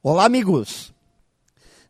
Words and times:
Olá, 0.00 0.26
amigos! 0.26 0.94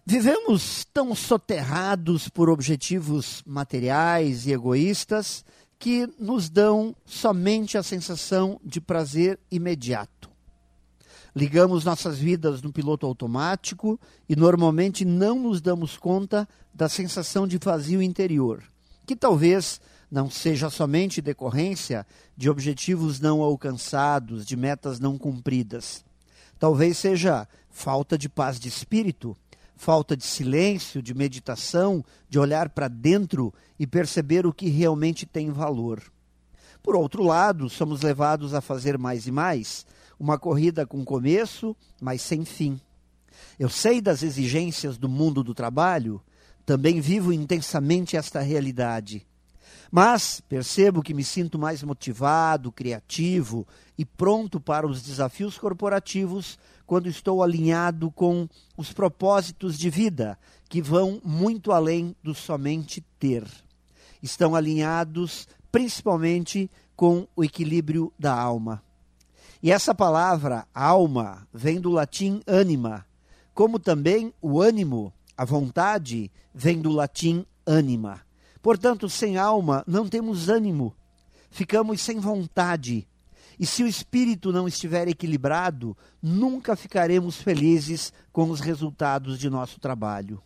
Vivemos 0.06 0.82
tão 0.94 1.14
soterrados 1.14 2.26
por 2.26 2.48
objetivos 2.48 3.42
materiais 3.44 4.46
e 4.46 4.52
egoístas 4.52 5.44
que 5.78 6.08
nos 6.18 6.48
dão 6.48 6.96
somente 7.04 7.76
a 7.76 7.82
sensação 7.82 8.58
de 8.64 8.80
prazer 8.80 9.38
imediato. 9.50 10.30
Ligamos 11.36 11.84
nossas 11.84 12.18
vidas 12.18 12.62
no 12.62 12.72
piloto 12.72 13.04
automático 13.04 14.00
e 14.26 14.34
normalmente 14.34 15.04
não 15.04 15.38
nos 15.38 15.60
damos 15.60 15.98
conta 15.98 16.48
da 16.72 16.88
sensação 16.88 17.46
de 17.46 17.58
vazio 17.58 18.00
interior, 18.00 18.64
que 19.06 19.14
talvez 19.14 19.82
não 20.10 20.30
seja 20.30 20.70
somente 20.70 21.20
decorrência 21.20 22.06
de 22.34 22.48
objetivos 22.48 23.20
não 23.20 23.42
alcançados, 23.42 24.46
de 24.46 24.56
metas 24.56 24.98
não 24.98 25.18
cumpridas. 25.18 26.02
Talvez 26.58 26.98
seja 26.98 27.46
falta 27.78 28.18
de 28.18 28.28
paz 28.28 28.58
de 28.58 28.68
espírito 28.68 29.36
falta 29.78 30.16
de 30.16 30.24
silêncio, 30.26 31.00
de 31.00 31.14
meditação, 31.14 32.04
de 32.28 32.36
olhar 32.36 32.68
para 32.68 32.88
dentro 32.88 33.54
e 33.78 33.86
perceber 33.86 34.44
o 34.44 34.52
que 34.52 34.68
realmente 34.68 35.24
tem 35.24 35.50
valor. 35.52 36.02
Por 36.82 36.96
outro 36.96 37.22
lado, 37.22 37.70
somos 37.70 38.02
levados 38.02 38.54
a 38.54 38.60
fazer 38.60 38.98
mais 38.98 39.28
e 39.28 39.30
mais, 39.30 39.86
uma 40.18 40.36
corrida 40.36 40.84
com 40.84 41.04
começo, 41.04 41.76
mas 42.00 42.20
sem 42.20 42.44
fim. 42.44 42.80
Eu 43.56 43.68
sei 43.68 44.00
das 44.00 44.24
exigências 44.24 44.98
do 44.98 45.08
mundo 45.08 45.44
do 45.44 45.54
trabalho, 45.54 46.20
também 46.66 47.00
vivo 47.00 47.32
intensamente 47.32 48.16
esta 48.16 48.40
realidade. 48.40 49.24
Mas 49.90 50.40
percebo 50.40 51.02
que 51.02 51.14
me 51.14 51.24
sinto 51.24 51.58
mais 51.58 51.82
motivado, 51.82 52.70
criativo 52.70 53.66
e 53.96 54.04
pronto 54.04 54.60
para 54.60 54.86
os 54.86 55.02
desafios 55.02 55.56
corporativos 55.56 56.58
quando 56.86 57.08
estou 57.08 57.42
alinhado 57.42 58.10
com 58.10 58.48
os 58.76 58.92
propósitos 58.92 59.78
de 59.78 59.90
vida 59.90 60.38
que 60.68 60.82
vão 60.82 61.20
muito 61.24 61.72
além 61.72 62.14
do 62.22 62.34
somente 62.34 63.04
ter. 63.18 63.44
Estão 64.22 64.54
alinhados 64.54 65.48
principalmente 65.70 66.70
com 66.96 67.26
o 67.36 67.44
equilíbrio 67.44 68.12
da 68.18 68.34
alma. 68.34 68.82
E 69.62 69.72
essa 69.72 69.94
palavra 69.94 70.66
alma 70.74 71.46
vem 71.52 71.80
do 71.80 71.90
latim 71.90 72.40
anima, 72.46 73.04
como 73.54 73.78
também 73.78 74.32
o 74.40 74.60
ânimo, 74.60 75.12
a 75.36 75.44
vontade, 75.44 76.30
vem 76.54 76.80
do 76.80 76.90
latim 76.90 77.44
anima. 77.66 78.27
Portanto, 78.62 79.08
sem 79.08 79.36
alma 79.36 79.84
não 79.86 80.08
temos 80.08 80.48
ânimo, 80.48 80.94
ficamos 81.50 82.00
sem 82.00 82.18
vontade. 82.18 83.06
E 83.58 83.66
se 83.66 83.82
o 83.82 83.88
espírito 83.88 84.52
não 84.52 84.68
estiver 84.68 85.08
equilibrado, 85.08 85.96
nunca 86.22 86.76
ficaremos 86.76 87.36
felizes 87.36 88.12
com 88.32 88.50
os 88.50 88.60
resultados 88.60 89.38
de 89.38 89.50
nosso 89.50 89.80
trabalho. 89.80 90.40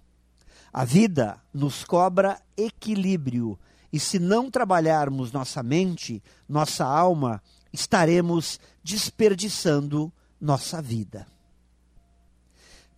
A 0.73 0.85
vida 0.85 1.39
nos 1.53 1.85
cobra 1.85 2.41
equilíbrio, 2.57 3.59
e 3.93 4.01
se 4.01 4.19
não 4.19 4.51
trabalharmos 4.51 5.31
nossa 5.31 5.63
mente, 5.63 6.23
nossa 6.49 6.87
alma, 6.87 7.43
estaremos 7.71 8.59
desperdiçando 8.83 10.11
nossa 10.41 10.81
vida. 10.81 11.27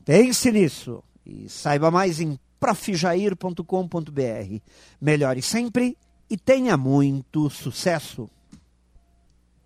Pense 0.04 0.52
nisso 0.52 1.02
e 1.26 1.48
saiba 1.48 1.90
mais 1.90 2.20
em 2.20 2.38
profjair.com.br. 2.64 4.58
Melhore 4.98 5.42
sempre 5.42 5.98
e 6.30 6.38
tenha 6.38 6.78
muito 6.78 7.50
sucesso! 7.50 8.30